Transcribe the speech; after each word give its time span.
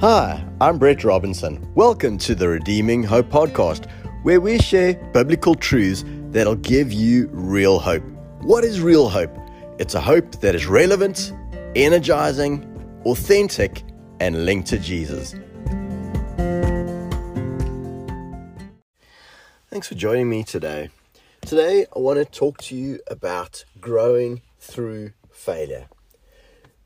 Hi, 0.00 0.46
I'm 0.60 0.76
Brett 0.76 1.04
Robinson. 1.04 1.72
Welcome 1.74 2.18
to 2.18 2.34
the 2.34 2.50
Redeeming 2.50 3.02
Hope 3.02 3.30
Podcast, 3.30 3.90
where 4.24 4.42
we 4.42 4.58
share 4.58 4.92
biblical 5.14 5.54
truths 5.54 6.04
that'll 6.32 6.56
give 6.56 6.92
you 6.92 7.28
real 7.32 7.78
hope. 7.78 8.02
What 8.42 8.62
is 8.62 8.82
real 8.82 9.08
hope? 9.08 9.34
It's 9.78 9.94
a 9.94 10.00
hope 10.02 10.32
that 10.42 10.54
is 10.54 10.66
relevant, 10.66 11.32
energizing, 11.74 13.00
authentic, 13.06 13.84
and 14.20 14.44
linked 14.44 14.68
to 14.68 14.78
Jesus. 14.78 15.34
Thanks 19.70 19.88
for 19.88 19.94
joining 19.94 20.28
me 20.28 20.44
today. 20.44 20.90
Today, 21.40 21.86
I 21.96 21.98
want 22.00 22.18
to 22.18 22.26
talk 22.26 22.58
to 22.64 22.76
you 22.76 23.00
about 23.10 23.64
growing 23.80 24.42
through 24.60 25.12
failure. 25.30 25.86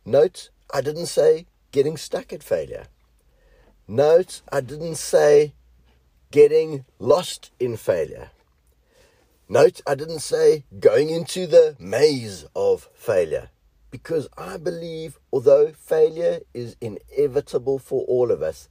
Note, 0.04 0.50
I 0.72 0.80
didn't 0.80 1.06
say 1.06 1.46
getting 1.72 1.96
stuck 1.96 2.32
at 2.32 2.44
failure. 2.44 2.84
Note, 3.92 4.42
I 4.52 4.60
didn't 4.60 4.98
say 4.98 5.52
getting 6.30 6.84
lost 7.00 7.50
in 7.58 7.76
failure. 7.76 8.30
Note, 9.48 9.80
I 9.84 9.96
didn't 9.96 10.20
say 10.20 10.64
going 10.78 11.10
into 11.10 11.48
the 11.48 11.74
maze 11.80 12.46
of 12.54 12.88
failure. 12.94 13.48
Because 13.90 14.28
I 14.38 14.58
believe, 14.58 15.18
although 15.32 15.72
failure 15.72 16.38
is 16.54 16.76
inevitable 16.80 17.80
for 17.80 18.04
all 18.04 18.30
of 18.30 18.42
us, 18.42 18.68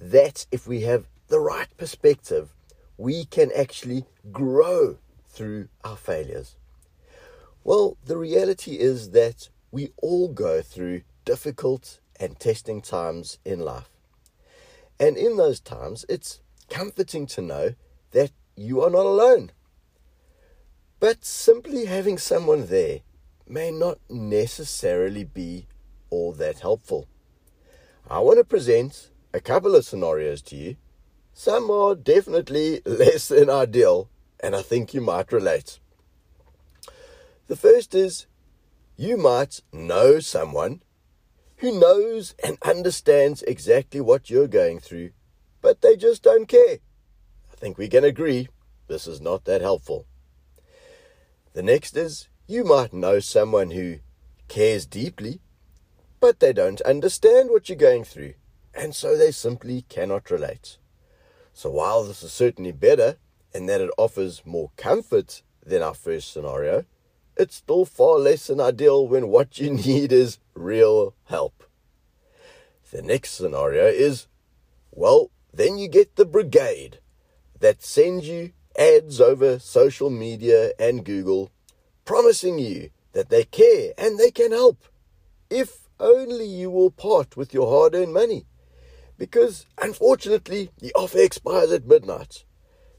that 0.00 0.46
if 0.52 0.68
we 0.68 0.82
have 0.82 1.08
the 1.26 1.40
right 1.40 1.76
perspective, 1.76 2.54
we 2.96 3.24
can 3.24 3.50
actually 3.56 4.04
grow 4.30 4.98
through 5.26 5.70
our 5.82 5.96
failures. 5.96 6.54
Well, 7.64 7.96
the 8.04 8.16
reality 8.16 8.78
is 8.78 9.10
that 9.10 9.48
we 9.72 9.90
all 9.96 10.28
go 10.28 10.62
through 10.62 11.02
difficult 11.24 11.98
and 12.20 12.38
testing 12.38 12.80
times 12.80 13.38
in 13.44 13.58
life. 13.58 13.91
And 15.02 15.16
in 15.16 15.36
those 15.36 15.58
times, 15.58 16.06
it's 16.08 16.40
comforting 16.70 17.26
to 17.26 17.42
know 17.42 17.74
that 18.12 18.30
you 18.54 18.82
are 18.82 18.88
not 18.88 19.04
alone. 19.04 19.50
But 21.00 21.24
simply 21.24 21.86
having 21.86 22.18
someone 22.18 22.66
there 22.66 23.00
may 23.44 23.72
not 23.72 23.98
necessarily 24.08 25.24
be 25.24 25.66
all 26.08 26.30
that 26.34 26.60
helpful. 26.60 27.08
I 28.08 28.20
want 28.20 28.38
to 28.38 28.44
present 28.44 29.10
a 29.34 29.40
couple 29.40 29.74
of 29.74 29.84
scenarios 29.84 30.40
to 30.42 30.56
you. 30.56 30.76
Some 31.34 31.68
are 31.68 31.96
definitely 31.96 32.80
less 32.86 33.26
than 33.26 33.50
ideal, 33.50 34.08
and 34.38 34.54
I 34.54 34.62
think 34.62 34.94
you 34.94 35.00
might 35.00 35.32
relate. 35.32 35.80
The 37.48 37.56
first 37.56 37.92
is 37.92 38.26
you 38.96 39.16
might 39.16 39.62
know 39.72 40.20
someone 40.20 40.80
who 41.62 41.78
knows 41.78 42.34
and 42.42 42.58
understands 42.62 43.44
exactly 43.44 44.00
what 44.00 44.28
you're 44.28 44.48
going 44.48 44.80
through, 44.80 45.10
but 45.60 45.80
they 45.80 45.94
just 45.94 46.24
don't 46.24 46.48
care. 46.48 46.78
I 47.52 47.54
think 47.54 47.78
we 47.78 47.86
can 47.88 48.02
agree 48.02 48.48
this 48.88 49.06
is 49.06 49.20
not 49.20 49.44
that 49.44 49.60
helpful. 49.60 50.04
The 51.52 51.62
next 51.62 51.96
is 51.96 52.28
you 52.48 52.64
might 52.64 52.92
know 52.92 53.20
someone 53.20 53.70
who 53.70 54.00
cares 54.48 54.86
deeply, 54.86 55.40
but 56.18 56.40
they 56.40 56.52
don't 56.52 56.80
understand 56.80 57.48
what 57.48 57.68
you're 57.68 57.78
going 57.78 58.02
through, 58.02 58.34
and 58.74 58.92
so 58.92 59.16
they 59.16 59.30
simply 59.30 59.82
cannot 59.88 60.32
relate. 60.32 60.78
So 61.54 61.70
while 61.70 62.02
this 62.02 62.24
is 62.24 62.32
certainly 62.32 62.72
better 62.72 63.18
in 63.54 63.66
that 63.66 63.80
it 63.80 63.90
offers 63.96 64.42
more 64.44 64.72
comfort 64.76 65.42
than 65.64 65.80
our 65.80 65.94
first 65.94 66.32
scenario, 66.32 66.86
it's 67.36 67.56
still 67.56 67.84
far 67.84 68.18
less 68.18 68.46
than 68.46 68.60
ideal 68.60 69.06
when 69.06 69.28
what 69.28 69.58
you 69.58 69.70
need 69.86 70.12
is 70.12 70.38
real 70.54 71.14
help. 71.24 71.64
The 72.90 73.02
next 73.02 73.32
scenario 73.32 73.86
is 73.86 74.26
well, 74.90 75.30
then 75.52 75.78
you 75.78 75.88
get 75.88 76.16
the 76.16 76.26
brigade 76.26 76.98
that 77.58 77.82
sends 77.82 78.28
you 78.28 78.52
ads 78.78 79.20
over 79.20 79.58
social 79.58 80.10
media 80.10 80.72
and 80.78 81.04
Google 81.04 81.50
promising 82.04 82.58
you 82.58 82.90
that 83.12 83.30
they 83.30 83.44
care 83.44 83.92
and 83.96 84.18
they 84.18 84.30
can 84.30 84.52
help 84.52 84.84
if 85.48 85.88
only 86.00 86.46
you 86.46 86.70
will 86.70 86.90
part 86.90 87.36
with 87.36 87.54
your 87.54 87.68
hard 87.70 87.94
earned 87.94 88.12
money. 88.12 88.46
Because 89.18 89.66
unfortunately, 89.80 90.70
the 90.78 90.92
offer 90.94 91.18
expires 91.18 91.70
at 91.70 91.86
midnight. 91.86 92.44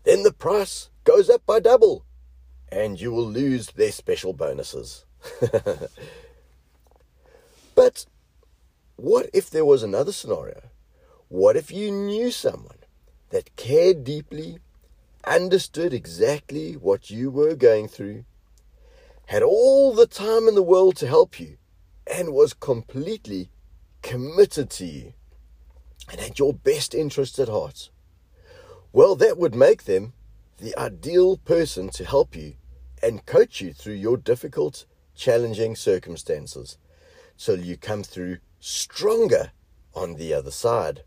Then 0.03 0.23
the 0.23 0.31
price 0.31 0.89
goes 1.03 1.29
up 1.29 1.45
by 1.45 1.59
double 1.59 2.05
and 2.73 2.99
you 2.99 3.11
will 3.11 3.29
lose 3.29 3.67
their 3.67 3.91
special 3.91 4.33
bonuses. 4.33 5.05
but 7.75 8.05
what 8.95 9.29
if 9.31 9.49
there 9.49 9.65
was 9.65 9.83
another 9.83 10.11
scenario? 10.11 10.59
What 11.27 11.55
if 11.55 11.71
you 11.71 11.91
knew 11.91 12.31
someone 12.31 12.79
that 13.29 13.55
cared 13.55 14.03
deeply, 14.03 14.57
understood 15.23 15.93
exactly 15.93 16.73
what 16.73 17.11
you 17.11 17.29
were 17.29 17.55
going 17.55 17.87
through, 17.87 18.25
had 19.27 19.43
all 19.43 19.93
the 19.93 20.07
time 20.07 20.47
in 20.47 20.55
the 20.55 20.63
world 20.63 20.95
to 20.97 21.07
help 21.07 21.39
you, 21.39 21.57
and 22.07 22.33
was 22.33 22.53
completely 22.53 23.49
committed 24.01 24.71
to 24.71 24.85
you, 24.85 25.13
and 26.11 26.19
had 26.19 26.39
your 26.39 26.53
best 26.53 26.95
interests 26.95 27.37
at 27.37 27.49
heart? 27.49 27.89
Well, 28.91 29.15
that 29.15 29.37
would 29.37 29.53
make 29.53 29.83
them 29.83 30.13
the 30.57 30.77
ideal 30.77 31.37
person 31.37 31.89
to 31.89 32.03
help 32.03 32.35
you 32.35 32.55
and 33.03 33.25
coach 33.25 33.59
you 33.59 33.73
through 33.73 33.93
your 33.93 34.15
difficult, 34.15 34.85
challenging 35.13 35.75
circumstances 35.75 36.77
so 37.35 37.53
you 37.53 37.75
come 37.75 38.01
through 38.01 38.37
stronger 38.59 39.51
on 39.93 40.15
the 40.15 40.33
other 40.33 40.51
side. 40.51 41.03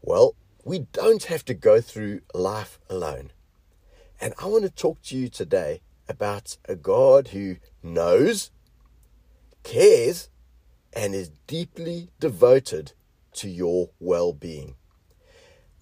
Well, 0.00 0.36
we 0.64 0.86
don't 0.92 1.24
have 1.24 1.44
to 1.46 1.54
go 1.54 1.80
through 1.80 2.20
life 2.32 2.78
alone. 2.88 3.32
And 4.20 4.34
I 4.38 4.46
want 4.46 4.64
to 4.64 4.70
talk 4.70 5.02
to 5.02 5.16
you 5.16 5.28
today 5.28 5.82
about 6.08 6.56
a 6.66 6.76
God 6.76 7.28
who 7.28 7.56
knows, 7.82 8.50
cares, 9.64 10.28
and 10.92 11.14
is 11.14 11.30
deeply 11.46 12.10
devoted 12.20 12.92
to 13.34 13.50
your 13.50 13.90
well 13.98 14.32
being. 14.32 14.76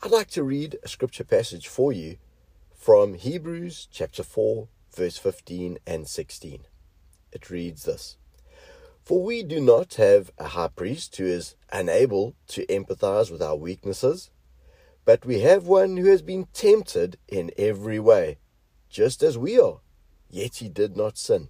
I'd 0.03 0.11
like 0.11 0.31
to 0.31 0.43
read 0.43 0.79
a 0.83 0.89
scripture 0.89 1.25
passage 1.25 1.69
for 1.69 1.93
you 1.93 2.17
from 2.84 3.15
Hebrews 3.15 3.89
chapter 3.91 4.22
4, 4.22 4.69
verse 4.95 5.17
15 5.17 5.78
and 5.87 6.06
16. 6.06 6.67
It 7.33 7.49
reads 7.49 7.84
this 7.84 8.19
For 9.03 9.25
we 9.25 9.43
do 9.43 9.59
not 9.59 9.95
have 9.95 10.31
a 10.37 10.49
high 10.49 10.69
priest 10.69 11.17
who 11.17 11.25
is 11.25 11.55
unable 11.73 12.34
to 12.49 12.67
empathize 12.67 13.31
with 13.31 13.41
our 13.41 13.56
weaknesses, 13.56 14.28
but 15.06 15.25
we 15.25 15.41
have 15.41 15.67
one 15.67 15.97
who 15.97 16.11
has 16.11 16.21
been 16.21 16.47
tempted 16.53 17.17
in 17.27 17.53
every 17.56 17.99
way, 17.99 18.37
just 18.91 19.23
as 19.23 19.39
we 19.39 19.59
are, 19.59 19.81
yet 20.28 20.56
he 20.56 20.69
did 20.69 20.94
not 20.94 21.17
sin. 21.17 21.49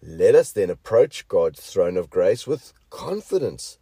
Let 0.00 0.36
us 0.36 0.52
then 0.52 0.70
approach 0.70 1.26
God's 1.26 1.60
throne 1.60 1.96
of 1.96 2.08
grace 2.08 2.46
with 2.46 2.72
confidence, 2.88 3.78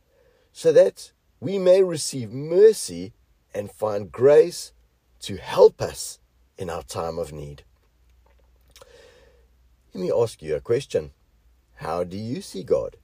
so 0.50 0.72
that 0.72 1.12
we 1.40 1.58
may 1.58 1.82
receive 1.82 2.32
mercy 2.32 3.12
and 3.54 3.70
find 3.70 4.10
grace 4.10 4.72
to 5.20 5.36
help 5.36 5.82
us 5.82 6.20
in 6.56 6.70
our 6.70 6.82
time 6.82 7.18
of 7.18 7.32
need. 7.32 7.64
Let 9.94 10.00
me 10.00 10.12
ask 10.12 10.42
you 10.42 10.56
a 10.56 10.60
question. 10.60 11.12
How 11.76 12.04
do 12.04 12.16
you 12.16 12.40
see 12.40 12.62
God? 12.62 12.96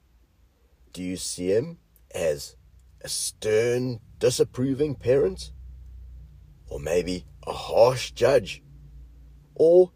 Do 0.93 1.03
you 1.03 1.17
see 1.17 1.49
Him 1.49 1.77
as 2.13 2.55
a 3.01 3.09
stern, 3.09 3.99
disapproving 4.17 4.95
parent? 4.95 5.51
Or 6.67 6.79
maybe 6.79 7.25
a 7.45 7.53
harsh 7.53 8.11
judge? 8.11 8.63
Or 9.55 9.91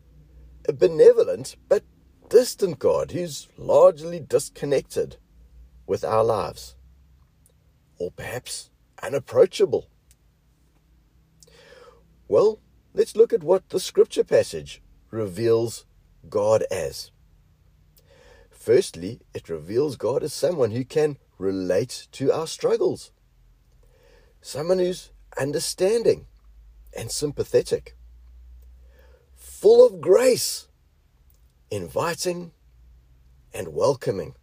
a 0.67 0.73
benevolent 0.73 1.55
but 1.67 1.83
distant 2.29 2.79
God 2.79 3.11
who's 3.11 3.47
largely 3.57 4.19
disconnected 4.19 5.17
with 5.87 6.03
our 6.03 6.23
lives? 6.23 6.75
Or 7.97 8.11
perhaps 8.11 8.69
unapproachable? 9.01 9.87
Well, 12.27 12.59
Let's 12.95 13.15
look 13.15 13.33
at 13.33 13.43
what 13.43 13.69
the 13.69 13.79
scripture 13.79 14.23
passage 14.23 14.79
reveals 15.09 15.85
God 16.29 16.63
as. 16.69 17.09
Firstly, 18.51 19.19
it 19.33 19.49
reveals 19.49 19.95
God 19.95 20.21
as 20.21 20.31
someone 20.31 20.71
who 20.71 20.85
can 20.85 21.17
relate 21.39 22.07
to 22.11 22.31
our 22.31 22.45
struggles, 22.45 23.11
someone 24.41 24.77
who's 24.77 25.11
understanding 25.39 26.27
and 26.95 27.09
sympathetic, 27.09 27.95
full 29.35 29.85
of 29.85 29.99
grace, 29.99 30.67
inviting 31.71 32.51
and 33.55 33.69
welcoming, 33.69 34.35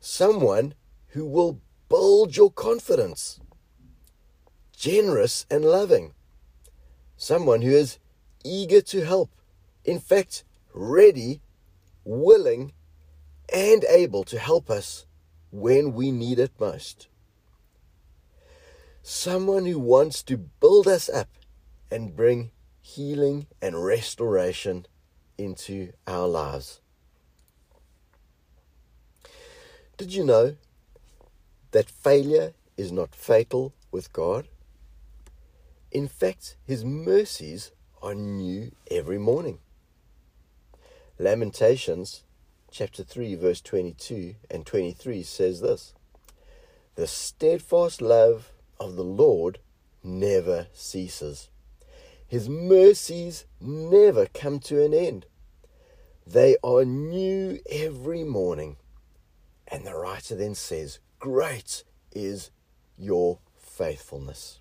someone 0.00 0.72
who 1.08 1.26
will 1.26 1.60
build 1.90 2.38
your 2.38 2.50
confidence, 2.50 3.38
generous 4.72 5.44
and 5.50 5.62
loving 5.62 6.14
someone 7.20 7.60
who 7.60 7.70
is 7.70 7.98
eager 8.42 8.80
to 8.80 9.04
help, 9.04 9.30
in 9.84 10.00
fact, 10.00 10.42
ready, 10.72 11.42
willing, 12.02 12.72
and 13.52 13.84
able 13.90 14.24
to 14.24 14.38
help 14.38 14.70
us 14.70 15.04
when 15.50 15.92
we 15.92 16.10
need 16.10 16.38
it 16.38 16.50
most. 16.58 17.08
Someone 19.02 19.66
who 19.66 19.78
wants 19.78 20.22
to 20.22 20.38
build 20.38 20.88
us 20.88 21.10
up 21.10 21.28
and 21.90 22.16
bring 22.16 22.52
healing 22.80 23.46
and 23.60 23.84
restoration 23.84 24.86
into 25.36 25.92
our 26.06 26.26
lives. 26.26 26.80
Did 29.98 30.14
you 30.14 30.24
know 30.24 30.56
that 31.72 31.90
failure 31.90 32.54
is 32.78 32.90
not 32.90 33.14
fatal 33.14 33.74
with 33.92 34.10
God? 34.10 34.48
In 35.90 36.06
fact, 36.06 36.56
His 36.64 36.84
mercies 36.84 37.72
are 38.00 38.14
new 38.14 38.72
every 38.90 39.18
morning. 39.18 39.58
Lamentations 41.18 42.22
chapter 42.70 43.02
3, 43.02 43.34
verse 43.34 43.60
22 43.60 44.36
and 44.50 44.64
23 44.64 45.22
says 45.24 45.60
this 45.60 45.92
The 46.94 47.08
steadfast 47.08 48.00
love 48.00 48.52
of 48.78 48.94
the 48.94 49.04
Lord 49.04 49.58
never 50.04 50.68
ceases, 50.72 51.50
His 52.26 52.48
mercies 52.48 53.46
never 53.60 54.26
come 54.26 54.60
to 54.60 54.84
an 54.84 54.94
end. 54.94 55.26
They 56.24 56.56
are 56.62 56.84
new 56.84 57.58
every 57.68 58.22
morning. 58.22 58.76
And 59.66 59.84
the 59.84 59.96
writer 59.96 60.36
then 60.36 60.54
says, 60.54 61.00
Great 61.18 61.82
is 62.12 62.50
your 62.96 63.40
faithfulness. 63.56 64.60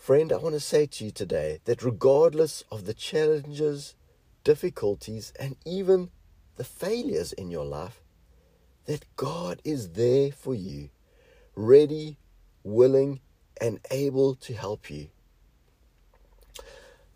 Friend, 0.00 0.32
I 0.32 0.38
want 0.38 0.54
to 0.54 0.60
say 0.60 0.86
to 0.86 1.04
you 1.04 1.10
today 1.10 1.60
that 1.66 1.82
regardless 1.82 2.64
of 2.72 2.86
the 2.86 2.94
challenges, 2.94 3.94
difficulties, 4.44 5.30
and 5.38 5.56
even 5.66 6.08
the 6.56 6.64
failures 6.64 7.34
in 7.34 7.50
your 7.50 7.66
life, 7.66 8.00
that 8.86 9.04
God 9.16 9.60
is 9.62 9.90
there 9.90 10.32
for 10.32 10.54
you, 10.54 10.88
ready, 11.54 12.16
willing, 12.64 13.20
and 13.60 13.78
able 13.90 14.34
to 14.36 14.54
help 14.54 14.88
you. 14.90 15.08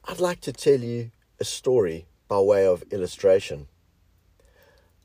I'd 0.04 0.20
like 0.20 0.42
to 0.42 0.52
tell 0.52 0.80
you 0.80 1.10
a 1.40 1.44
story 1.44 2.04
by 2.28 2.38
way 2.40 2.66
of 2.66 2.84
illustration. 2.90 3.66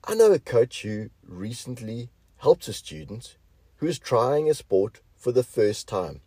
I 0.04 0.16
know 0.16 0.34
a 0.34 0.40
coach 0.40 0.82
who 0.82 1.12
recently 1.26 2.10
helped 2.40 2.68
a 2.68 2.74
student 2.74 3.38
who 3.78 3.88
is 3.88 4.00
trying 4.00 4.50
a 4.50 4.54
sport 4.54 5.00
for 5.16 5.32
the 5.32 5.44
first 5.44 5.88
time, 5.88 6.20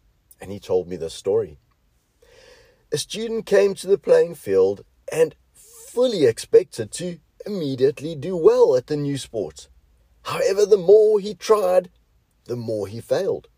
and 0.42 0.50
he 0.50 0.58
told 0.58 0.88
me 0.88 0.96
this 0.96 1.14
story. 1.14 1.56
A 2.90 2.98
student 2.98 3.46
came 3.46 3.74
to 3.76 3.86
the 3.86 3.96
playing 3.96 4.34
field 4.34 4.84
and 5.10 5.36
fully 5.54 6.26
expected 6.26 6.90
to 6.92 7.20
immediately 7.46 8.16
do 8.16 8.36
well 8.36 8.74
at 8.74 8.88
the 8.88 8.96
new 8.96 9.16
sport. 9.16 9.68
However, 10.24 10.66
the 10.66 10.76
more 10.76 11.20
he 11.20 11.34
tried, 11.34 11.90
the 12.46 12.56
more 12.56 12.88
he 12.88 13.00
failed. 13.00 13.48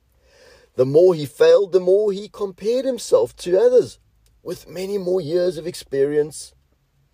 The 0.76 0.84
more 0.84 1.14
he 1.14 1.24
failed, 1.24 1.72
the 1.72 1.80
more 1.80 2.12
he 2.12 2.28
compared 2.28 2.84
himself 2.84 3.34
to 3.36 3.58
others 3.58 3.98
with 4.42 4.68
many 4.68 4.98
more 4.98 5.20
years 5.20 5.56
of 5.56 5.66
experience 5.66 6.52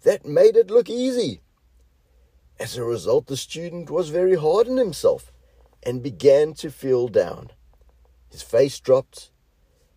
that 0.03 0.27
made 0.27 0.57
it 0.57 0.71
look 0.71 0.91
easy. 0.91 1.43
As 2.59 2.77
a 2.77 2.85
result, 2.85 3.27
the 3.27 3.37
student 3.37 3.89
was 3.89 4.09
very 4.09 4.35
hard 4.35 4.69
on 4.69 4.79
himself 4.79 5.31
and 5.83 6.03
began 6.03 6.55
to 6.55 6.71
feel 6.71 7.07
down. 7.07 7.51
His 8.31 8.43
face 8.43 8.81
dropped, 8.81 9.30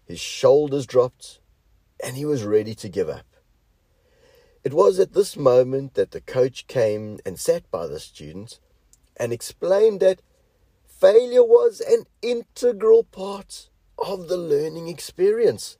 his 0.05 0.19
shoulders 0.19 0.85
dropped, 0.85 1.39
and 2.03 2.15
he 2.15 2.25
was 2.25 2.43
ready 2.43 2.75
to 2.75 2.89
give 2.89 3.09
up. 3.09 3.25
It 4.63 4.73
was 4.73 4.99
at 4.99 5.13
this 5.13 5.35
moment 5.35 5.93
that 5.95 6.11
the 6.11 6.21
coach 6.21 6.67
came 6.67 7.19
and 7.25 7.39
sat 7.39 7.69
by 7.69 7.87
the 7.87 7.99
student 7.99 8.59
and 9.17 9.33
explained 9.33 9.99
that 9.99 10.21
failure 10.87 11.43
was 11.43 11.81
an 11.81 12.05
integral 12.21 13.03
part 13.03 13.69
of 13.97 14.27
the 14.27 14.37
learning 14.37 14.87
experience. 14.87 15.77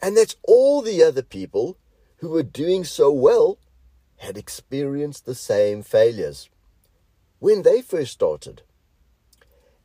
And 0.00 0.16
that 0.16 0.36
all 0.44 0.80
the 0.80 1.02
other 1.02 1.22
people 1.22 1.76
who 2.18 2.28
were 2.28 2.44
doing 2.44 2.84
so 2.84 3.10
well 3.10 3.58
had 4.18 4.36
experienced 4.36 5.26
the 5.26 5.34
same 5.34 5.82
failures 5.82 6.48
when 7.40 7.62
they 7.62 7.82
first 7.82 8.12
started. 8.12 8.62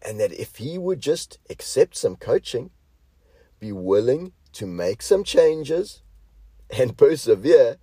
And 0.02 0.20
that 0.20 0.34
if 0.34 0.58
he 0.58 0.78
would 0.78 1.02
just 1.02 1.40
accept 1.50 1.96
some 1.96 2.16
coaching, 2.16 2.70
be 3.64 3.72
willing 3.72 4.34
to 4.52 4.68
make 4.68 5.02
some 5.02 5.24
changes, 5.24 6.02
and 6.70 6.98
persevere, 7.04 7.78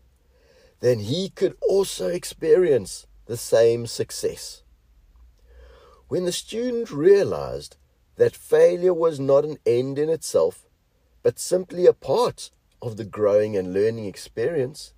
then 0.81 0.99
he 0.99 1.31
could 1.31 1.56
also 1.67 2.09
experience 2.09 3.06
the 3.25 3.37
same 3.38 3.87
success. 3.87 4.62
When 6.09 6.27
the 6.27 6.32
student 6.32 6.91
realized 6.91 7.79
that 8.17 8.37
failure 8.37 8.93
was 8.93 9.19
not 9.19 9.47
an 9.47 9.56
end 9.65 9.99
in 9.99 10.11
itself, 10.11 10.67
but 11.23 11.38
simply 11.38 11.87
a 11.87 11.94
part 11.94 12.50
of 12.82 12.99
the 12.99 13.05
growing 13.05 13.56
and 13.56 13.73
learning 13.73 14.05
experience, 14.05 14.93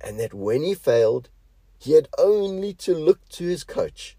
and 0.00 0.20
that 0.20 0.34
when 0.34 0.62
he 0.62 0.74
failed, 0.74 1.30
he 1.78 1.92
had 1.92 2.08
only 2.16 2.72
to 2.74 2.94
look 2.94 3.28
to 3.30 3.44
his 3.44 3.64
coach. 3.64 4.16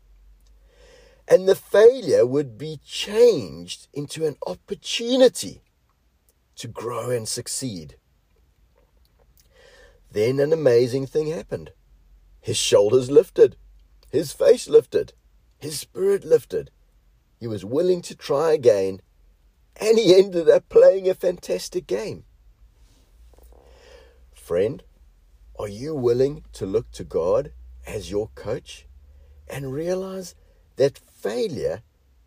And 1.30 1.48
the 1.48 1.56
failure 1.56 2.26
would 2.26 2.58
be 2.58 2.80
changed 2.84 3.88
into 3.94 4.26
an 4.26 4.36
opportunity 4.46 5.62
to 6.58 6.68
grow 6.68 7.10
and 7.10 7.28
succeed. 7.28 7.96
Then 10.12 10.40
an 10.40 10.54
amazing 10.54 11.08
thing 11.08 11.28
happened. 11.28 11.72
His 12.42 12.58
shoulders 12.58 13.12
lifted, 13.12 13.56
his 14.10 14.32
face 14.32 14.68
lifted, 14.68 15.14
his 15.58 15.80
spirit 15.80 16.24
lifted. 16.24 16.72
He 17.40 17.48
was 17.48 17.66
willing 17.66 18.02
to 18.04 18.16
try 18.16 18.54
again, 18.54 19.02
and 19.76 19.98
he 19.98 20.16
ended 20.16 20.50
up 20.50 20.70
playing 20.70 21.08
a 21.10 21.14
fantastic 21.14 21.86
game. 21.86 22.24
Friend, 24.34 24.82
are 25.60 25.68
you 25.68 25.94
willing 25.94 26.46
to 26.54 26.66
look 26.66 26.90
to 26.92 27.04
God 27.04 27.52
as 27.86 28.10
your 28.10 28.30
coach 28.34 28.88
and 29.48 29.74
realize 29.74 30.36
that 30.78 30.98
failure 30.98 31.82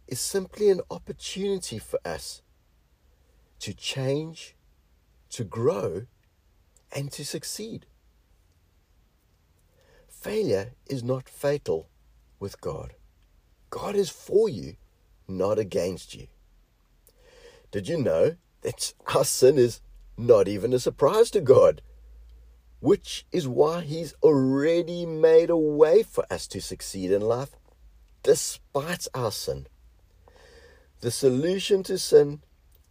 is 0.06 0.21
simply 0.21 0.69
an 0.69 0.81
opportunity 0.91 1.79
for 1.79 1.99
us 2.05 2.43
to 3.61 3.75
change, 3.75 4.57
to 5.31 5.45
grow, 5.45 6.07
and 6.95 7.11
to 7.12 7.25
succeed? 7.25 7.87
Failure 10.09 10.73
is 10.87 11.03
not 11.03 11.29
fatal 11.29 11.89
with 12.39 12.61
God. 12.61 12.95
God 13.71 13.95
is 13.95 14.11
for 14.11 14.49
you, 14.49 14.76
not 15.29 15.59
against 15.59 16.14
you. 16.14 16.26
Did 17.71 17.88
you 17.88 17.97
know 18.02 18.37
that 18.62 18.93
our 19.14 19.25
sin 19.25 19.57
is 19.59 19.81
not 20.19 20.49
even 20.49 20.73
a 20.73 20.79
surprise 20.79 21.31
to 21.31 21.40
God? 21.40 21.81
which 22.81 23.26
is 23.31 23.47
why 23.47 23.83
He's 23.83 24.14
already 24.23 25.07
made 25.07 25.50
a 25.50 25.57
way 25.57 26.02
for 26.02 26.25
us 26.31 26.47
to 26.49 26.61
succeed 26.61 27.12
in 27.12 27.21
life 27.21 27.50
despite 28.23 29.07
our 29.14 29.31
sin. 29.31 29.67
The 31.00 31.11
solution 31.11 31.83
to 31.85 31.99
sin 31.99 32.43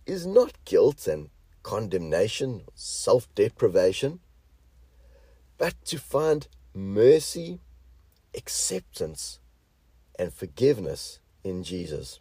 is 0.09 0.25
not 0.25 0.53
guilt 0.65 1.07
and 1.07 1.29
condemnation, 1.63 2.63
self 2.73 3.33
deprivation, 3.35 4.19
but 5.57 5.73
to 5.85 5.97
find 5.99 6.47
mercy, 6.73 7.59
acceptance, 8.35 9.39
and 10.17 10.33
forgiveness 10.33 11.19
in 11.43 11.63
Jesus. 11.63 12.19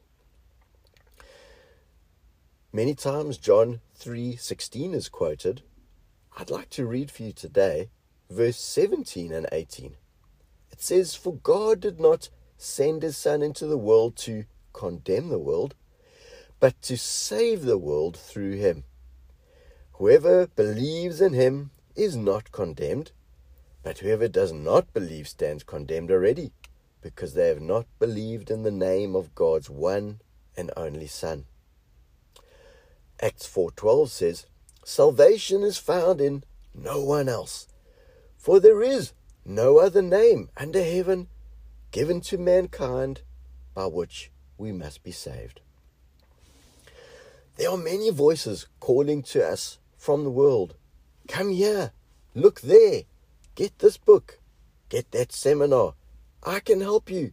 Many 2.73 2.95
times 2.95 3.38
John 3.38 3.80
3:16 3.99 4.95
is 4.95 5.09
quoted 5.09 5.62
I'd 6.37 6.50
like 6.50 6.71
to 6.71 6.87
read 6.87 7.11
for 7.11 7.25
you 7.25 7.33
today 7.33 7.90
verse 8.30 8.59
17 8.59 9.33
and 9.33 9.49
18. 9.50 9.97
It 10.71 10.80
says, 10.80 11.14
For 11.14 11.35
God 11.35 11.80
did 11.80 11.99
not 11.99 12.28
send 12.57 13.02
his 13.02 13.16
Son 13.16 13.42
into 13.42 13.66
the 13.66 13.78
world 13.78 14.16
to 14.18 14.45
condemn 14.73 15.28
the 15.28 15.38
world, 15.38 15.75
but 16.61 16.81
to 16.83 16.97
save 16.97 17.62
the 17.62 17.79
world 17.79 18.17
through 18.17 18.53
him. 18.53 18.85
Whoever 19.93 20.47
believes 20.47 21.21
in 21.21 21.33
him 21.33 21.71
is 21.95 22.17
not 22.17 22.53
condemned, 22.53 23.12
but 23.83 23.99
whoever 23.99 24.29
does 24.29 24.53
not 24.53 24.93
believe 24.93 25.29
stands 25.29 25.62
condemned 25.62 26.11
already, 26.11 26.53
because 27.00 27.35
they 27.35 27.49
have 27.49 27.61
not 27.61 27.87
believed 27.99 28.50
in 28.50 28.62
the 28.62 28.71
name 28.71 29.15
of 29.15 29.35
God's 29.35 29.71
one 29.71 30.21
and 30.57 30.71
only 30.77 31.07
Son. 31.07 31.47
Acts 33.21 33.47
4:12 33.47 34.09
says, 34.09 34.47
Salvation 34.85 35.62
is 35.62 35.77
found 35.79 36.21
in 36.21 36.45
no 36.75 37.03
one 37.03 37.29
else, 37.29 37.69
for 38.37 38.61
there 38.61 38.83
is 38.83 39.12
no 39.45 39.79
other 39.79 40.03
name 40.03 40.49
under 40.57 40.83
heaven 40.83 41.29
given 41.91 42.21
to 42.21 42.38
mankind 42.38 43.23
by 43.75 43.87
which 43.87 44.31
we 44.57 44.73
must 44.73 45.03
be 45.03 45.12
saved. 45.12 45.61
There 47.59 47.71
are 47.71 47.77
many 47.77 48.11
voices 48.11 48.69
calling 48.79 49.25
to 49.25 49.45
us 49.45 49.79
from 49.97 50.23
the 50.23 50.31
world. 50.31 50.77
Come 51.27 51.50
here, 51.50 51.91
look 52.33 52.61
there, 52.61 53.03
get 53.57 53.81
this 53.81 53.97
book, 53.97 54.38
get 54.88 55.11
that 55.11 55.33
seminar. 55.33 55.95
I 56.45 56.61
can 56.61 56.81
help 56.81 57.11
you. 57.11 57.33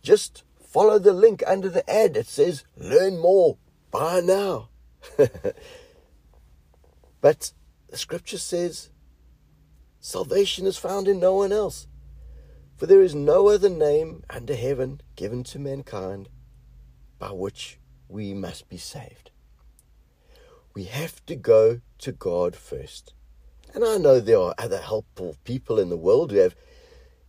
just 0.00 0.44
follow 0.60 1.00
the 1.00 1.12
link 1.12 1.42
under 1.44 1.68
the 1.68 1.88
ad. 1.90 2.16
It 2.16 2.28
says, 2.28 2.62
learn 2.76 3.18
more, 3.18 3.58
buy 3.90 4.20
now. 4.20 4.68
but 7.20 7.52
the 7.90 7.98
scripture 7.98 8.38
says, 8.38 8.90
salvation 9.98 10.66
is 10.66 10.78
found 10.78 11.08
in 11.08 11.18
no 11.18 11.34
one 11.34 11.50
else. 11.50 11.88
For 12.76 12.86
there 12.86 13.02
is 13.02 13.14
no 13.14 13.48
other 13.48 13.68
name 13.68 14.22
under 14.30 14.54
heaven 14.54 15.00
given 15.16 15.42
to 15.44 15.58
mankind 15.58 16.28
by 17.18 17.32
which 17.32 17.80
we 18.08 18.34
must 18.34 18.68
be 18.68 18.78
saved. 18.78 19.31
We 20.74 20.84
have 20.84 21.24
to 21.26 21.36
go 21.36 21.80
to 21.98 22.12
God 22.12 22.56
first. 22.56 23.12
And 23.74 23.84
I 23.84 23.98
know 23.98 24.20
there 24.20 24.38
are 24.38 24.54
other 24.56 24.80
helpful 24.80 25.36
people 25.44 25.78
in 25.78 25.90
the 25.90 25.96
world 25.96 26.30
who 26.30 26.38
have 26.38 26.56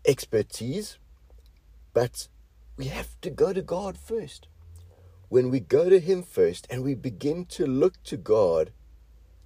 expertise, 0.05 0.97
but 1.93 2.27
we 2.77 2.85
have 2.85 3.19
to 3.21 3.29
go 3.29 3.53
to 3.53 3.61
God 3.61 3.97
first. 3.97 4.47
When 5.27 5.49
we 5.49 5.59
go 5.59 5.89
to 5.89 5.99
Him 5.99 6.23
first 6.23 6.67
and 6.69 6.83
we 6.83 6.95
begin 6.95 7.45
to 7.47 7.65
look 7.65 8.01
to 8.03 8.17
God 8.17 8.71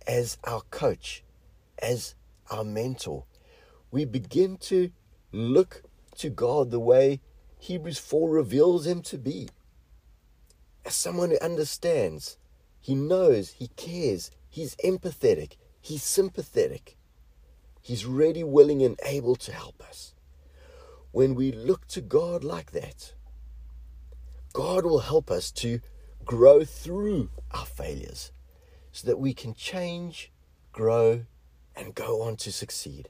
as 0.05 0.37
our 0.43 0.61
coach, 0.69 1.23
as 1.79 2.15
our 2.51 2.63
mentor, 2.63 3.25
we 3.89 4.05
begin 4.05 4.57
to 4.57 4.91
look 5.31 5.83
to 6.17 6.29
God 6.29 6.71
the 6.71 6.79
way 6.79 7.21
Hebrews 7.59 7.99
4 7.99 8.29
reveals 8.29 8.85
Him 8.85 9.01
to 9.03 9.17
be. 9.17 9.49
As 10.85 10.93
someone 10.93 11.31
who 11.31 11.39
understands, 11.39 12.37
He 12.79 12.95
knows, 12.95 13.51
He 13.51 13.67
cares, 13.69 14.31
He's 14.49 14.75
empathetic, 14.77 15.57
He's 15.81 16.03
sympathetic. 16.03 16.97
He's 17.81 18.05
ready, 18.05 18.43
willing, 18.43 18.83
and 18.83 18.99
able 19.05 19.35
to 19.37 19.53
help 19.53 19.81
us. 19.81 20.13
When 21.11 21.35
we 21.35 21.53
look 21.53 21.87
to 21.87 22.01
God 22.01 22.43
like 22.43 22.71
that, 22.71 23.13
God 24.51 24.85
will 24.85 24.99
help 24.99 25.31
us 25.31 25.51
to 25.51 25.79
grow 26.25 26.65
through 26.65 27.29
our 27.51 27.65
failures 27.65 28.31
so 28.91 29.07
that 29.07 29.19
we 29.19 29.33
can 29.33 29.53
change, 29.53 30.31
grow, 30.73 31.25
and 31.75 31.95
go 31.95 32.21
on 32.21 32.35
to 32.37 32.51
succeed. 32.51 33.09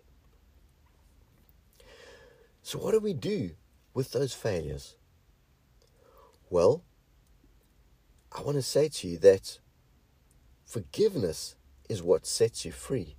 So, 2.61 2.77
what 2.77 2.91
do 2.91 2.99
we 2.99 3.13
do 3.13 3.51
with 3.93 4.11
those 4.11 4.33
failures? 4.33 4.95
Well, 6.49 6.83
I 8.37 8.41
want 8.41 8.55
to 8.55 8.61
say 8.61 8.87
to 8.87 9.07
you 9.07 9.17
that 9.19 9.57
forgiveness 10.63 11.55
is 11.89 12.03
what 12.03 12.27
sets 12.27 12.65
you 12.65 12.71
free. 12.71 13.15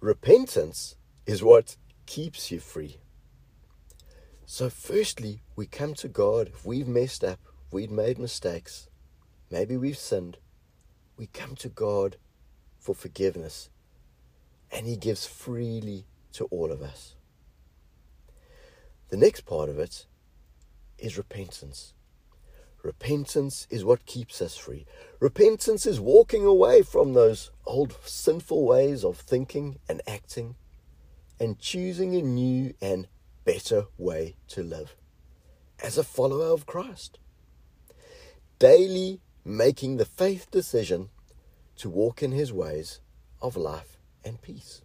Repentance 0.00 0.96
is 1.24 1.40
what 1.40 1.76
keeps 2.04 2.50
you 2.50 2.58
free. 2.58 2.98
So, 4.44 4.68
firstly, 4.68 5.42
we 5.54 5.66
come 5.66 5.94
to 5.94 6.08
God. 6.08 6.48
If 6.48 6.66
we've 6.66 6.88
messed 6.88 7.22
up, 7.22 7.38
we've 7.70 7.92
made 7.92 8.18
mistakes, 8.18 8.88
maybe 9.52 9.76
we've 9.76 9.96
sinned, 9.96 10.38
we 11.16 11.28
come 11.28 11.54
to 11.56 11.68
God 11.68 12.16
for 12.80 12.94
forgiveness. 12.94 13.70
And 14.72 14.84
He 14.84 14.96
gives 14.96 15.26
freely 15.26 16.06
to 16.32 16.46
all 16.46 16.72
of 16.72 16.82
us. 16.82 17.14
The 19.10 19.16
next 19.16 19.42
part 19.42 19.68
of 19.68 19.78
it 19.78 20.06
is 20.98 21.16
repentance. 21.16 21.94
Repentance 22.84 23.66
is 23.70 23.82
what 23.82 24.04
keeps 24.04 24.42
us 24.42 24.58
free. 24.58 24.84
Repentance 25.18 25.86
is 25.86 25.98
walking 25.98 26.44
away 26.44 26.82
from 26.82 27.14
those 27.14 27.50
old 27.64 27.96
sinful 28.04 28.66
ways 28.66 29.02
of 29.02 29.16
thinking 29.16 29.78
and 29.88 30.02
acting 30.06 30.56
and 31.40 31.58
choosing 31.58 32.14
a 32.14 32.20
new 32.20 32.74
and 32.82 33.08
better 33.46 33.86
way 33.96 34.36
to 34.48 34.62
live 34.62 34.96
as 35.82 35.96
a 35.96 36.04
follower 36.04 36.52
of 36.52 36.66
Christ. 36.66 37.18
Daily 38.58 39.22
making 39.46 39.96
the 39.96 40.04
faith 40.04 40.50
decision 40.50 41.08
to 41.76 41.88
walk 41.88 42.22
in 42.22 42.32
his 42.32 42.52
ways 42.52 43.00
of 43.40 43.56
life 43.56 43.96
and 44.22 44.42
peace. 44.42 44.82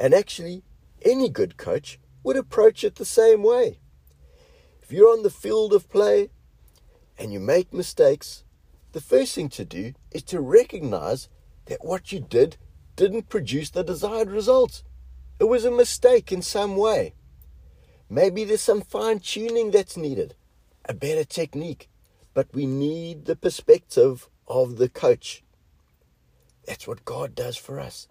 And 0.00 0.14
actually, 0.14 0.62
any 1.02 1.28
good 1.28 1.58
coach 1.58 2.00
would 2.22 2.38
approach 2.38 2.82
it 2.82 2.94
the 2.94 3.04
same 3.04 3.42
way. 3.42 3.78
If 4.82 4.90
you're 4.90 5.12
on 5.12 5.22
the 5.22 5.28
field 5.28 5.74
of 5.74 5.90
play 5.90 6.30
and 7.18 7.32
you 7.32 7.40
make 7.40 7.72
mistakes, 7.72 8.44
the 8.92 9.00
first 9.00 9.34
thing 9.34 9.48
to 9.50 9.64
do 9.64 9.94
is 10.10 10.22
to 10.24 10.40
recognize 10.40 11.28
that 11.66 11.84
what 11.84 12.12
you 12.12 12.20
did 12.20 12.56
didn't 12.96 13.28
produce 13.28 13.70
the 13.70 13.82
desired 13.82 14.30
results. 14.30 14.84
It 15.40 15.44
was 15.44 15.64
a 15.64 15.70
mistake 15.70 16.30
in 16.30 16.42
some 16.42 16.76
way. 16.76 17.14
Maybe 18.08 18.44
there's 18.44 18.60
some 18.60 18.82
fine 18.82 19.18
tuning 19.18 19.70
that's 19.70 19.96
needed, 19.96 20.34
a 20.84 20.94
better 20.94 21.24
technique, 21.24 21.88
but 22.34 22.54
we 22.54 22.66
need 22.66 23.24
the 23.24 23.36
perspective 23.36 24.28
of 24.46 24.76
the 24.76 24.88
coach. 24.88 25.42
That's 26.66 26.86
what 26.86 27.04
God 27.04 27.34
does 27.34 27.56
for 27.56 27.80
us. 27.80 28.08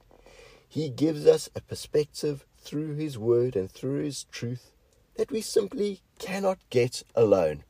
He 0.67 0.89
gives 0.89 1.25
us 1.27 1.49
a 1.55 1.61
perspective 1.61 2.45
through 2.57 2.95
His 2.95 3.17
Word 3.17 3.55
and 3.55 3.69
through 3.69 4.03
His 4.03 4.25
truth 4.25 4.71
that 5.15 5.31
we 5.31 5.41
simply 5.41 6.01
cannot 6.19 6.57
get 6.69 7.03
alone. 7.15 7.63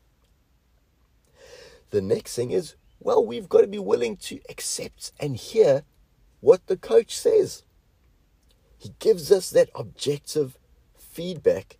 The 1.94 2.02
next 2.02 2.34
thing 2.34 2.50
is, 2.50 2.74
well, 2.98 3.24
we've 3.24 3.48
got 3.48 3.60
to 3.60 3.68
be 3.68 3.78
willing 3.78 4.16
to 4.16 4.40
accept 4.48 5.12
and 5.20 5.36
hear 5.36 5.84
what 6.40 6.66
the 6.66 6.76
coach 6.76 7.16
says. 7.16 7.62
He 8.76 8.96
gives 8.98 9.30
us 9.30 9.48
that 9.50 9.70
objective 9.76 10.58
feedback. 10.98 11.76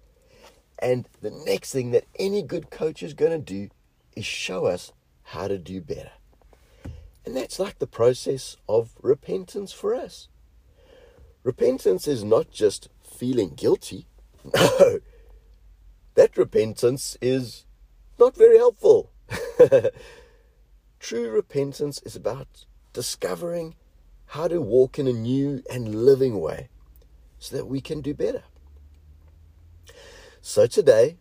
And 0.79 1.09
the 1.21 1.33
next 1.33 1.73
thing 1.73 1.91
that 1.91 2.05
any 2.17 2.43
good 2.43 2.71
coach 2.71 3.03
is 3.03 3.13
going 3.13 3.33
to 3.33 3.39
do 3.41 3.71
is 4.15 4.25
show 4.25 4.67
us 4.67 4.93
how 5.25 5.49
to 5.49 5.59
do 5.59 5.81
better. 5.81 6.13
And 7.27 7.35
that's 7.37 7.59
like 7.59 7.81
the 7.81 7.89
process 7.89 8.57
of 8.69 8.95
repentance 9.03 9.73
for 9.73 9.97
us. 9.97 10.29
Repentance 11.43 12.07
is 12.07 12.23
not 12.23 12.53
just 12.53 12.89
feeling 13.03 13.55
guilty. 13.57 14.07
No. 14.55 15.01
That 16.15 16.37
repentance 16.37 17.19
is 17.21 17.65
not 18.17 18.37
very 18.37 18.59
helpful. 18.59 19.11
True 21.01 21.31
repentance 21.31 22.01
is 22.05 22.17
about 22.17 22.65
discovering 22.93 23.75
how 24.27 24.49
to 24.49 24.61
walk 24.61 24.99
in 24.99 25.07
a 25.07 25.13
new 25.13 25.63
and 25.71 26.05
living 26.05 26.41
way 26.41 26.69
so 27.39 27.57
that 27.57 27.67
we 27.67 27.81
can 27.81 28.01
do 28.01 28.15
better. 28.15 28.43
So 30.41 30.67
today, 30.67 31.17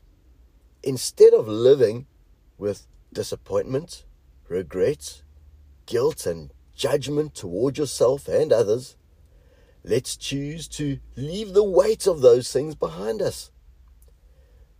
instead 0.82 1.34
of 1.34 1.48
living 1.48 2.08
with 2.58 2.88
disappointment, 3.12 4.06
regret, 4.50 5.22
guilt, 5.86 6.26
and 6.26 6.52
judgment 6.76 7.36
toward 7.36 7.78
yourself 7.78 8.28
and 8.28 8.52
others, 8.52 8.96
let's 9.84 10.16
choose 10.16 10.68
to 10.70 11.00
leave 11.16 11.54
the 11.54 11.64
weight 11.64 12.08
of 12.08 12.22
those 12.22 12.52
things 12.52 12.76
behind 12.76 13.22
us 13.22 13.52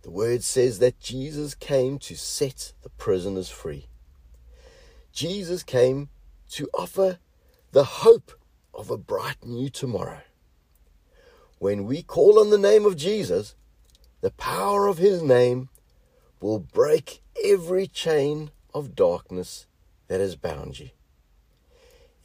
the 0.04 0.10
word 0.10 0.44
says 0.44 0.80
that 0.80 1.00
Jesus 1.00 1.54
came 1.54 1.98
to 2.00 2.14
set 2.14 2.74
the 2.82 2.90
prisoners 2.90 3.48
free. 3.48 3.86
Jesus 5.12 5.62
came 5.62 6.10
to 6.50 6.68
offer 6.74 7.18
the 7.72 7.84
hope 7.84 8.32
of 8.74 8.90
a 8.90 8.98
bright 8.98 9.42
new 9.42 9.70
tomorrow. 9.70 10.20
When 11.58 11.86
we 11.86 12.02
call 12.02 12.38
on 12.38 12.50
the 12.50 12.58
name 12.58 12.84
of 12.84 12.98
Jesus, 12.98 13.54
the 14.20 14.30
power 14.32 14.88
of 14.88 14.98
his 14.98 15.22
name 15.22 15.70
will 16.38 16.58
break 16.58 17.22
every 17.42 17.86
chain 17.86 18.50
of 18.74 18.94
darkness 18.94 19.66
that 20.08 20.20
has 20.20 20.36
bound 20.36 20.78
you. 20.78 20.90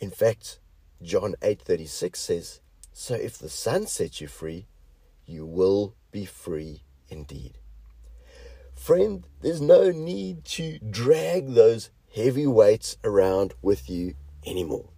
In 0.01 0.11
fact, 0.11 0.59
John 1.01 1.35
8:36 1.41 2.19
says, 2.19 2.59
"So 2.91 3.15
if 3.15 3.37
the 3.37 3.49
Son 3.49 3.87
sets 3.87 4.19
you 4.19 4.27
free, 4.27 4.67
you 5.25 5.45
will 5.45 5.95
be 6.11 6.25
free 6.25 6.83
indeed." 7.07 7.57
Friend, 8.79 9.23
there's 9.41 9.61
no 9.61 9.91
need 9.91 10.45
to 10.45 10.79
drag 10.79 11.53
those 11.53 11.91
heavy 12.15 12.47
weights 12.47 12.97
around 13.03 13.53
with 13.61 13.87
you 13.87 14.15
anymore. 14.47 14.89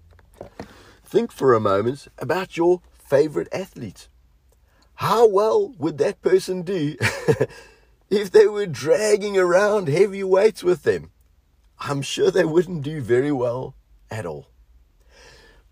Think 1.03 1.31
for 1.31 1.53
a 1.53 1.59
moment 1.59 2.07
about 2.19 2.55
your 2.55 2.81
favorite 2.93 3.49
athlete. 3.51 4.07
How 4.95 5.27
well 5.27 5.73
would 5.79 5.97
that 5.97 6.21
person 6.21 6.61
do 6.61 6.95
if 8.09 8.31
they 8.31 8.45
were 8.45 8.67
dragging 8.67 9.37
around 9.37 9.89
heavy 9.89 10.23
weights 10.23 10.63
with 10.63 10.83
them? 10.83 11.11
I'm 11.79 12.03
sure 12.03 12.31
they 12.31 12.45
wouldn't 12.45 12.83
do 12.83 13.01
very 13.01 13.31
well 13.31 13.75
at 14.09 14.27
all. 14.27 14.47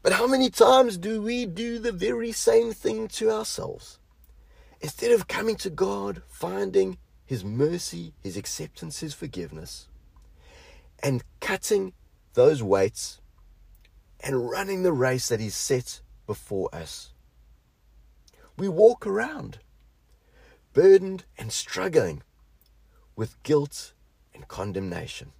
But 0.01 0.13
how 0.13 0.27
many 0.27 0.49
times 0.49 0.97
do 0.97 1.21
we 1.21 1.45
do 1.45 1.77
the 1.77 1.93
very 1.93 2.31
same 2.31 2.73
thing 2.73 3.07
to 3.09 3.31
ourselves? 3.31 3.99
Instead 4.81 5.11
of 5.11 5.27
coming 5.27 5.55
to 5.57 5.69
God, 5.69 6.23
finding 6.27 6.97
his 7.29 7.45
mercy, 7.45 8.15
His 8.23 8.35
acceptance, 8.35 9.01
His 9.01 9.13
forgiveness, 9.13 9.87
and 11.03 11.23
cutting 11.39 11.93
those 12.33 12.63
weights 12.63 13.21
and 14.19 14.49
running 14.49 14.81
the 14.81 14.91
race 14.91 15.27
that 15.27 15.39
He's 15.39 15.53
set 15.53 16.01
before 16.25 16.73
us. 16.73 17.13
We 18.57 18.67
walk 18.67 19.05
around 19.05 19.59
burdened 20.73 21.25
and 21.37 21.51
struggling 21.51 22.23
with 23.15 23.43
guilt 23.43 23.93
and 24.33 24.47
condemnation. 24.47 25.31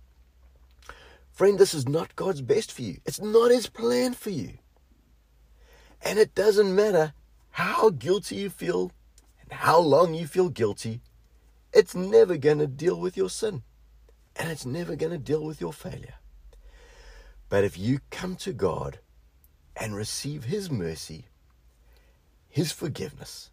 Friend, 1.32 1.58
this 1.58 1.74
is 1.74 1.90
not 1.90 2.16
God's 2.16 2.42
best 2.44 2.72
for 2.72 2.84
you. 2.84 2.98
It's 3.04 3.20
not 3.20 3.50
His 3.50 3.66
plan 3.66 4.14
for 4.14 4.30
you. 4.30 4.60
And 6.04 6.20
it 6.20 6.36
doesn't 6.36 6.76
matter 6.76 7.14
how 7.50 7.90
guilty 7.90 8.36
you 8.36 8.52
feel 8.52 8.92
and 9.42 9.52
how 9.52 9.80
long 9.80 10.14
you 10.14 10.28
feel 10.28 10.50
guilty, 10.50 11.02
it's 11.74 11.96
never 11.96 12.38
going 12.38 12.60
to 12.60 12.68
deal 12.68 13.00
with 13.00 13.16
your 13.16 13.30
sin. 13.30 13.64
And 14.36 14.50
it's 14.50 14.66
never 14.66 14.96
going 14.96 15.12
to 15.12 15.18
deal 15.18 15.44
with 15.44 15.60
your 15.60 15.74
failure. 15.74 16.16
But 17.50 17.64
if 17.64 17.78
you 17.78 18.00
come 18.10 18.36
to 18.38 18.54
God 18.54 19.00
and 19.76 19.96
receive 19.96 20.46
His 20.46 20.70
mercy, 20.70 21.26
His 22.48 22.72
forgiveness, 22.72 23.50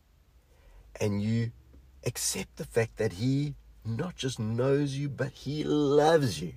and 1.00 1.22
you 1.22 1.52
accept 2.04 2.56
the 2.56 2.64
fact 2.64 2.98
that 2.98 3.14
He 3.14 3.54
not 3.84 4.16
just 4.16 4.38
knows 4.38 4.96
you, 4.96 5.08
but 5.08 5.30
He 5.30 5.64
loves 5.64 6.40
you 6.40 6.54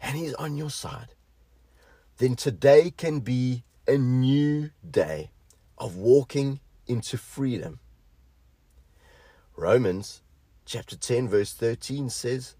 and 0.00 0.16
He's 0.16 0.34
on 0.34 0.56
your 0.56 0.70
side, 0.70 1.14
then 2.18 2.34
today 2.34 2.90
can 2.90 3.20
be 3.20 3.64
a 3.86 3.96
new 3.96 4.70
day 4.88 5.30
of 5.78 5.96
walking 5.96 6.60
into 6.86 7.16
freedom. 7.16 7.78
Romans 9.56 10.22
chapter 10.70 10.94
10, 10.94 11.28
verse 11.28 11.52
13 11.52 12.08
says, 12.08 12.54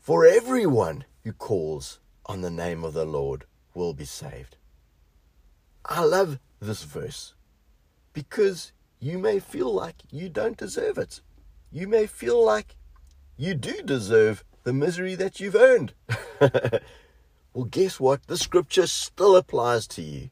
For 0.00 0.24
everyone 0.24 1.04
who 1.24 1.32
calls 1.34 2.00
on 2.24 2.40
the 2.40 2.50
name 2.50 2.82
of 2.82 2.94
the 2.94 3.04
Lord 3.04 3.44
will 3.74 3.92
be 3.92 4.06
saved. 4.06 4.56
I 5.84 6.02
love 6.04 6.38
this 6.58 6.84
verse 6.84 7.34
because 8.14 8.72
you 8.98 9.18
may 9.18 9.40
feel 9.40 9.70
like 9.70 9.96
you 10.10 10.30
don't 10.30 10.56
deserve 10.56 10.96
it. 10.96 11.20
You 11.70 11.86
may 11.86 12.06
feel 12.06 12.42
like 12.42 12.76
you 13.36 13.52
do 13.54 13.82
deserve 13.82 14.42
the 14.62 14.72
misery 14.72 15.14
that 15.14 15.38
you've 15.38 15.54
earned. 15.54 15.92
well, 16.40 17.64
guess 17.70 18.00
what? 18.00 18.26
The 18.26 18.38
scripture 18.38 18.86
still 18.86 19.36
applies 19.36 19.86
to 19.88 20.00
you. 20.00 20.30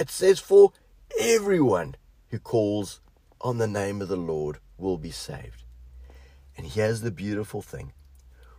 It 0.00 0.10
says, 0.10 0.40
For 0.40 0.72
everyone 1.20 1.94
who 2.30 2.40
calls 2.40 3.00
on 3.40 3.58
the 3.58 3.68
name 3.68 4.02
of 4.02 4.08
the 4.08 4.16
Lord 4.16 4.58
will 4.76 4.98
be 4.98 5.12
saved. 5.12 5.62
And 6.58 6.66
here's 6.66 7.00
the 7.00 7.12
beautiful 7.12 7.62
thing 7.62 7.92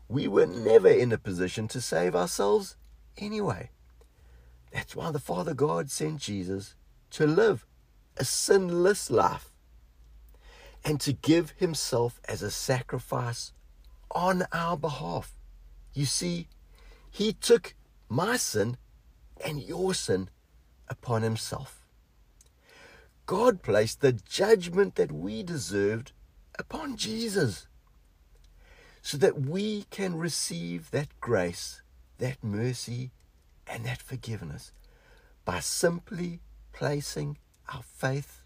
we 0.07 0.27
were 0.27 0.47
never 0.47 0.87
in 0.87 1.11
a 1.11 1.17
position 1.19 1.67
to 1.67 1.81
save 1.81 2.15
ourselves 2.15 2.77
anyway. 3.17 3.69
That's 4.71 4.95
why 4.95 5.11
the 5.11 5.19
Father 5.19 5.53
God 5.53 5.91
sent 5.91 6.21
Jesus 6.21 6.75
to 7.11 7.27
live 7.27 7.65
a 8.17 8.25
sinless 8.25 9.11
life 9.11 9.51
and 10.83 10.99
to 11.01 11.13
give 11.13 11.51
himself 11.57 12.19
as 12.27 12.41
a 12.41 12.49
sacrifice 12.49 13.51
on 14.09 14.45
our 14.51 14.77
behalf. 14.77 15.35
You 15.93 16.05
see, 16.05 16.47
he 17.11 17.33
took 17.33 17.75
my 18.07 18.37
sin 18.37 18.77
and 19.43 19.61
your 19.61 19.93
sin 19.93 20.29
upon 20.87 21.21
himself. 21.21 21.85
God 23.25 23.61
placed 23.61 24.01
the 24.01 24.13
judgment 24.13 24.95
that 24.95 25.11
we 25.11 25.43
deserved 25.43 26.13
upon 26.57 26.97
Jesus 26.97 27.67
so 29.01 29.17
that 29.17 29.41
we 29.41 29.85
can 29.89 30.15
receive 30.17 30.91
that 30.91 31.07
grace, 31.19 31.81
that 32.17 32.43
mercy, 32.43 33.11
and 33.67 33.85
that 33.85 34.01
forgiveness 34.01 34.71
by 35.45 35.59
simply 35.59 36.41
placing 36.73 37.37
our 37.73 37.83
faith, 37.83 38.41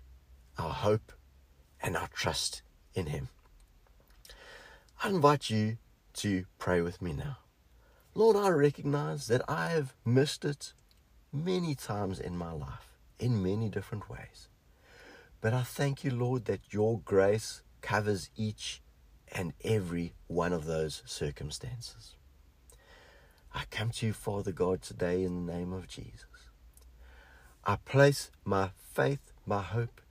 our 0.58 0.72
hope, 0.72 1.12
and 1.82 1.98
our 1.98 2.08
trust 2.08 2.62
in 2.94 3.08
Him. 3.08 3.30
I 5.04 5.10
invite 5.10 5.50
you 5.50 5.78
to 6.14 6.46
pray 6.60 6.82
with 6.82 7.02
me 7.02 7.14
now. 7.14 7.38
Lord, 8.16 8.36
I 8.36 8.50
recognize 8.50 9.28
that 9.28 9.42
I 9.50 9.70
have 9.70 9.96
missed 10.06 10.46
it 10.46 10.74
many 11.32 11.74
times 11.74 12.20
in 12.20 12.38
my 12.38 12.52
life, 12.52 12.88
in 13.20 13.42
many 13.42 13.70
different 13.70 14.10
ways. 14.10 14.50
But 15.42 15.54
I 15.54 15.64
thank 15.64 16.04
you, 16.04 16.12
Lord, 16.12 16.46
that 16.46 16.72
your 16.72 17.00
grace 17.00 17.64
covers 17.82 18.30
each 18.38 18.82
and 19.34 19.54
every 19.64 20.14
one 20.28 20.54
of 20.54 20.66
those 20.66 21.04
circumstances. 21.06 22.16
I 23.54 23.64
come 23.70 23.90
to 23.92 24.08
you, 24.08 24.14
Father 24.14 24.52
God, 24.52 24.82
today 24.82 25.24
in 25.24 25.46
the 25.46 25.54
name 25.54 25.74
of 25.74 25.88
Jesus. 25.88 26.26
I 27.66 27.78
place 27.78 28.32
my 28.46 28.70
faith, 28.94 29.32
my 29.46 29.62
hope, 29.62 30.02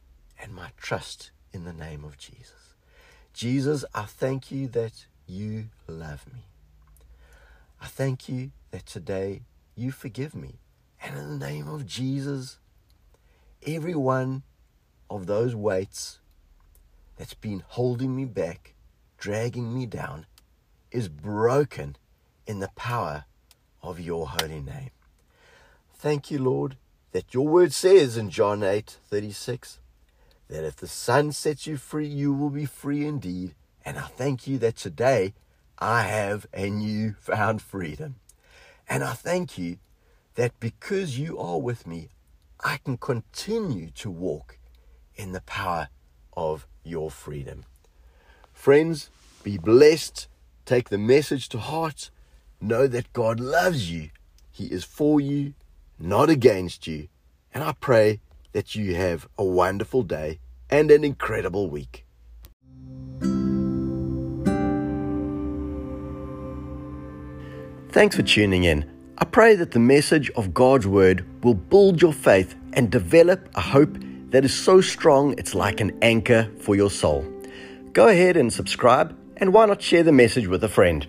and 0.41 0.55
my 0.55 0.71
trust 0.77 1.31
in 1.53 1.65
the 1.65 1.73
name 1.73 2.05
of 2.05 2.19
Jesus. 2.19 2.75
Jesus, 3.33 3.85
I 3.95 4.03
thank 4.03 4.51
you 4.51 4.69
that 4.69 5.07
you 5.27 5.67
love 5.87 6.27
me. 6.33 6.47
I 7.81 7.87
thank 7.87 8.29
you 8.29 8.51
that 8.71 8.87
today 8.87 9.43
you 9.75 9.91
forgive 9.91 10.35
me. 10.35 10.61
And 11.03 11.19
in 11.19 11.39
the 11.39 11.47
name 11.47 11.69
of 11.69 11.87
Jesus, 11.87 12.59
every 13.67 13.95
one 13.95 14.43
of 15.11 15.27
those 15.27 15.55
weights 15.55 16.19
that's 17.17 17.35
been 17.35 17.63
holding 17.67 18.15
me 18.15 18.25
back, 18.25 18.72
dragging 19.23 19.73
me 19.73 19.87
down, 19.87 20.27
is 20.91 21.09
broken 21.09 21.95
in 22.45 22.59
the 22.59 22.71
power 22.75 23.25
of 23.81 24.01
your 24.01 24.27
holy 24.27 24.61
name. 24.61 24.91
Thank 25.95 26.33
you, 26.33 26.41
Lord, 26.41 26.77
that 27.13 27.33
your 27.33 27.47
word 27.47 27.73
says 27.73 28.17
in 28.17 28.31
John 28.31 28.65
8 28.65 28.99
36 29.09 29.79
that 30.49 30.65
if 30.65 30.75
the 30.75 30.89
Son 30.89 31.31
sets 31.31 31.69
you 31.69 31.77
free, 31.77 32.09
you 32.09 32.33
will 32.33 32.51
be 32.51 32.65
free 32.65 33.07
indeed. 33.07 33.55
And 33.85 33.97
I 33.97 34.09
thank 34.09 34.49
you 34.49 34.59
that 34.59 34.75
today 34.75 35.35
I 35.79 36.03
have 36.03 36.49
a 36.53 36.69
new 36.69 37.15
found 37.21 37.63
freedom. 37.63 38.17
And 38.89 39.05
I 39.05 39.13
thank 39.13 39.57
you 39.57 39.79
that 40.35 40.59
because 40.59 41.17
you 41.17 41.39
are 41.39 41.61
with 41.61 41.87
me, 41.87 42.09
I 42.59 42.79
can 42.79 42.97
continue 42.97 43.91
to 43.91 44.11
walk 44.11 44.59
in 45.15 45.31
the 45.31 45.43
power 45.43 45.91
of 46.37 46.67
your 46.83 47.09
freedom. 47.09 47.67
Friends, 48.63 49.11
be 49.43 49.59
blessed. 49.59 50.29
Take 50.67 50.89
the 50.89 50.97
message 50.97 51.49
to 51.49 51.59
heart. 51.59 52.11
Know 52.61 52.87
that 52.87 53.13
God 53.13 53.41
loves 53.41 53.91
you. 53.91 54.11
He 54.53 54.67
is 54.67 54.85
for 54.85 55.21
you, 55.21 55.55
not 55.99 56.31
against 56.31 56.87
you. 56.87 57.09
And 57.53 57.65
I 57.65 57.73
pray 57.73 58.21
that 58.53 58.77
you 58.77 58.95
have 58.95 59.27
a 59.37 59.43
wonderful 59.43 60.05
day 60.05 60.39
and 60.71 60.93
an 60.93 61.03
incredible 61.03 61.69
week. 61.71 62.07
Thanks 67.91 68.15
for 68.15 68.23
tuning 68.23 68.63
in. 68.63 68.89
I 69.19 69.25
pray 69.25 69.57
that 69.57 69.73
the 69.73 69.81
message 69.81 70.31
of 70.37 70.55
God's 70.55 70.87
Word 70.87 71.27
will 71.43 71.55
build 71.55 72.01
your 72.01 72.13
faith 72.13 72.55
and 72.75 72.93
develop 72.93 73.49
a 73.57 73.61
hope 73.61 73.99
that 74.31 74.45
is 74.45 74.55
so 74.55 74.81
strong 74.81 75.35
it's 75.37 75.57
like 75.57 75.81
an 75.81 75.99
anchor 76.01 76.49
for 76.61 76.77
your 76.77 76.91
soul. 76.93 77.32
Go 77.93 78.09
ahead 78.09 78.39
and 78.39 78.51
subscribe, 78.51 79.15
and 79.37 79.53
why 79.53 79.67
not 79.67 79.83
share 79.83 80.03
the 80.03 80.13
message 80.13 80.47
with 80.47 80.65
a 80.65 80.69
friend? 80.69 81.07